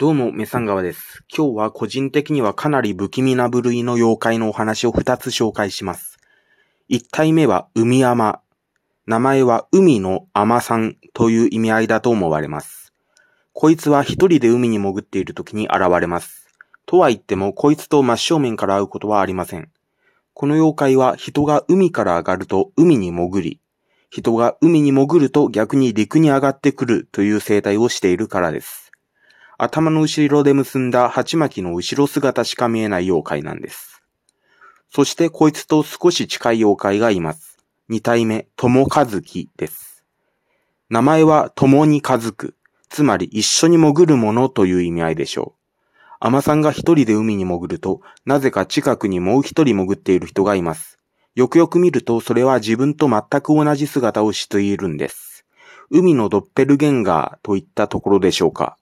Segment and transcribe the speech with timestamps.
[0.00, 1.24] どうも、メサンガワです。
[1.36, 6.20] 今日は個人的にはかなり不気味な部類の妖怪のお話を2つ紹介します。
[6.88, 8.40] 1体目は海山。
[9.06, 12.92] 名前は海の海さんという意味合いだと思われます。
[13.52, 16.46] こいつは一人で海に潜っている時に現れます。
[16.86, 19.68] とは言っても、こいつと真正面から会うことはありません。
[20.32, 23.60] この妖怪は人が海から上がると海に潜り、
[24.10, 28.87] 人が海に潜ると逆に陸に上がってくるという生態をしているからです。
[29.60, 34.02] 頭の後ろで結んだ鉢巻きの後ろ姿しか見えない妖怪なんです。
[34.88, 37.58] そしてこいつと少し近い妖怪がいます。
[37.88, 40.04] 二体目、友和樹です。
[40.90, 42.54] 名前は友に和く、
[42.88, 45.54] つまり一緒に潜るものという意味合いでしょ
[46.20, 46.28] う。
[46.28, 50.98] 海さんが一人で海に潜ると、なぜか近くにもう一人潜っている人がいます。
[51.34, 55.44] よくよく見ると、それは自分と全く同じ姿をしているんです。
[55.90, 58.76] 海のドッペルゲンガーといったところでしょうか。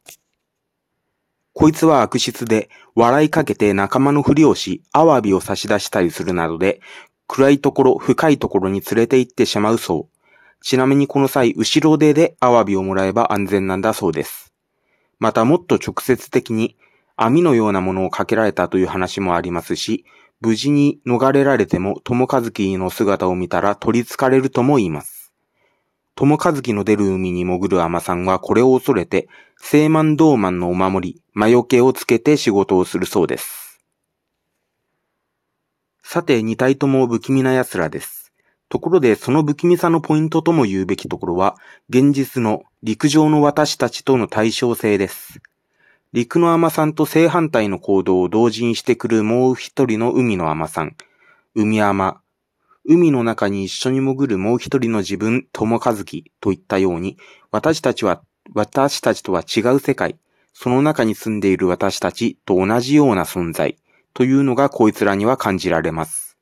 [1.59, 6.83] こいつは悪質で、笑いかけて仲間のふりをし、アワビを差し出したりするなどで、
[7.27, 10.63] 暗いところ、深いところに連れて行ってしまうそう。
[10.63, 14.53] ちなみにこの際、後ろ手でアワビをもらえば安全なんだそうです。
[15.19, 16.77] またもっと直接的に、
[17.17, 20.05] 網のようなものをかけられたという話もありますし、
[20.43, 25.16] 無事に逃れられても、友和樹の姿を見たら取り憑かれるとも言います。
[26.19, 29.29] 友和樹の出る海に潜る海さんはこれを恐れて、
[29.59, 33.79] 聖満道満のお守り、魔除けをつけて仕事をするそうです。
[36.03, 38.33] さて、二体とも不気味な奴らです。
[38.71, 41.59] ところで、その不気味さのポイントとも言うべきところは、
[41.91, 45.43] 現実の陸上の私たちとの対称性です。
[46.15, 50.97] 陸の海さんと正反対の行動を同時にしてくるもう一人の海の海さん、
[51.55, 52.26] 海海。
[52.89, 57.19] 海の中に一緒に潜るもう一人の自分、友和樹といったように、
[57.51, 58.23] 私たちは、
[58.55, 60.17] 私たちとは違う世界、
[60.53, 63.77] その中に住んでいる私たちと同じような存在、
[64.15, 66.39] というのがこいつらには感じられます。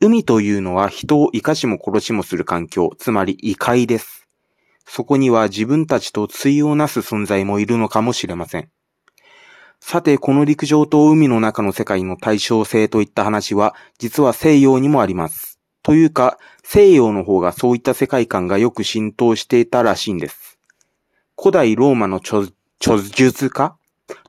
[0.00, 4.26] 海というのは人を生かしも殺しもする環境、つまり異界です。
[4.86, 8.70] そこには自分たちと対をなす存在もいるのかもしれません。
[9.78, 15.49] さて、この陸上と海の中の世界の対称性といった話は、実は西洋にもあります。
[15.82, 20.58] というか、西洋の方がそういった世界観がよく浸透していたらしいんです。
[21.38, 22.48] 古代ローマの著
[22.80, 23.76] 述家？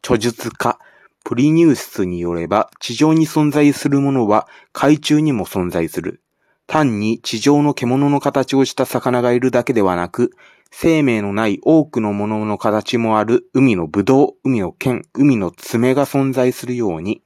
[0.01, 0.79] 著述家？
[1.23, 6.21] プリニウスによれば、地上に存在するものは海中にも存在する。
[6.67, 10.31] 単に地上の獣の形をした魚がいるだけではなく、
[10.71, 17.21] 生命のない多くのものの形もある海のブドウ、海の剣、海の爪が存在するように、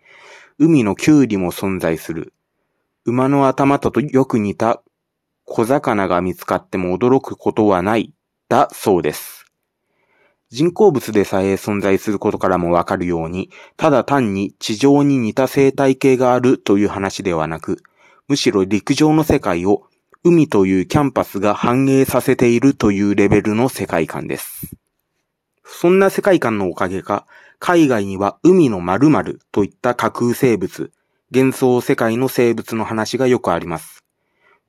[0.57, 2.33] 海のキュウリも存在する。
[3.07, 4.81] 馬の頭とよく似た
[5.43, 8.16] 小魚が見つかっても驚くことはない、
[8.49, 9.45] だそうです。
[10.49, 17.83] 人工物でさえ存在することからもわかるように、ただ単に地上に似た生態系があるという話ではなく、
[18.27, 19.83] むしろ陸上の世界を
[20.23, 24.75] 海というキャンパスが反映させているというレベルの世界観です。
[25.63, 27.27] そんな世界観のおかげか、
[27.59, 30.91] 海外には海の〇〇といった架空生物、
[31.35, 34.06] 幻想世界の生物の話がよくあります。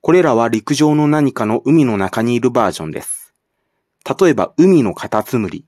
[0.01, 3.33] これらは陸上の何かの海の中にいるバージョンです。
[4.19, 5.65] 例えば海のカタツムリ。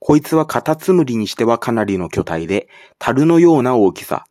[0.00, 4.24] こいつはカタツムリにしてはかなりの巨体で、樽のような大きさ。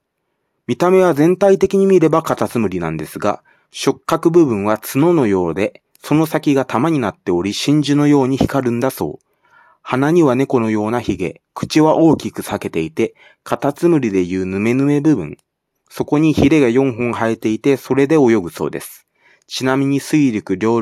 [0.68, 3.42] 見た目は全体的に見ればカタツムリなんですが、
[3.72, 9.26] 触覚部分は角のようで、その先が玉になっており真珠のように光るんだそう。
[9.82, 15.38] 鼻には猫のような髭、口は大きく裂けていて、カタツムリでいうヌメヌメ部分。
[15.94, 19.08] そこにヒレが4本生えていて、それで泳ぐそうです。
[19.46, 20.82] ちなみに水陸両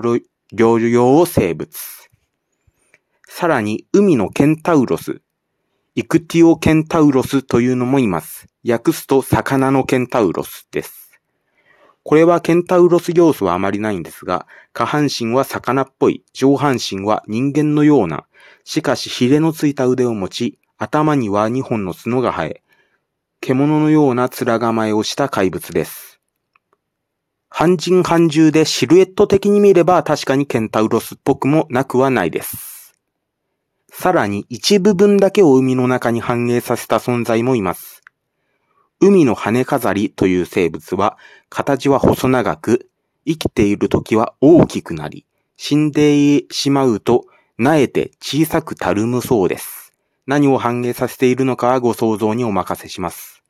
[0.53, 1.75] 両用生物。
[3.28, 5.24] さらに、海のケンタウロス。
[5.96, 8.50] イクティオケンタウロスというのもいます。
[8.64, 11.19] 訳すと、魚のケンタウロスです。
[12.03, 18.28] これはケンタウロス要素はあまりないんですが、下半身は魚っぽい、上半身は人間のような、
[18.64, 22.63] しかしヒレのついた腕を持ち、頭には2本の角が生え、
[23.41, 26.19] 獣のような面構えをした怪物です。
[27.50, 32.95] 半人半獣でシルエット的に見れば確かにケンタウロスっぽくもなくはないです。
[33.91, 38.03] さらに一部分だけを海の中に反映させた存在もいます。
[39.01, 41.18] 海の羽飾りという生物は、
[41.50, 42.89] 形は細長く、
[43.25, 45.25] 生きている時は大きくなり、
[45.57, 47.25] 死んでしまうと、
[47.57, 49.88] なえて小さくたるむそうです。
[50.25, 53.44] 何を反映させているのかはご想像にお任せします。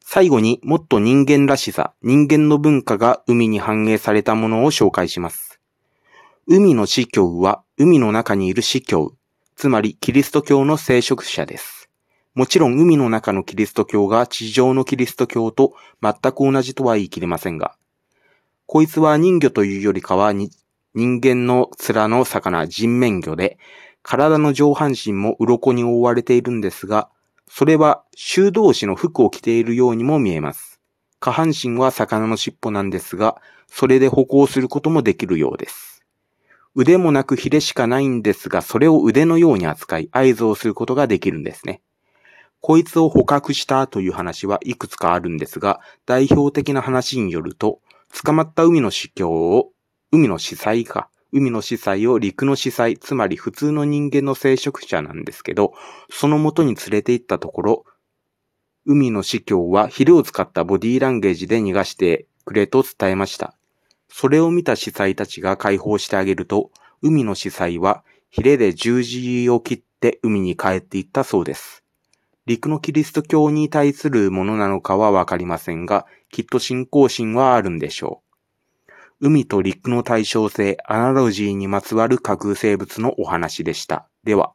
[0.00, 5.60] 最後にもっと人間らしさ、人間の文化が海に反映されたものを紹介します。
[6.46, 9.14] 海の司教は海の中にいる司教、
[9.56, 11.88] つまりキリスト教の聖職者です。
[12.34, 17.76] もちろん海の中のキリスト教が地上のキリスト教と全く同じとは言い切れませんが、
[18.66, 20.50] こいつは人魚というよりかは人
[20.94, 23.58] 間の面の魚人面魚で、
[24.02, 27.08] 体の上半身も鱗に覆われているんですが、
[27.48, 30.80] それは修道士の服を着ているようにも見えます。
[31.20, 36.04] 下半身は魚の尻尾なんですが、それで歩行することもできるようです。
[36.74, 41.82] 腕もなくヒレしかないんですが、それを腕のように扱い合図をすることができるんですね。
[42.60, 47.80] こいつを捕獲したという話はいくつかあるんですが、代表的な話によると、
[48.24, 49.72] 捕まった海の司教を、
[50.10, 55.72] 海の司祭か、海の司祭を陸の司祭、つまり普通の人間の聖職者なんですけど、
[56.10, 57.84] その元に連れて行ったところ、
[58.84, 63.56] 海の司教はヒレを使ったボディーランゲージで逃がしてくれと伝えました。
[64.08, 66.70] それを見た司祭たちが解放してあげると、
[67.00, 71.82] 海の司祭はヒレで十字を切って海に帰っていったそうです。
[72.44, 78.31] 陸のキリスト教に対するものなのかはわかりませんが、きっと信仰心はあるんでしょう。
[79.24, 84.08] 海と陸の対称性、アナロジーにまつわる架空生物のお話でした。
[84.24, 84.52] では。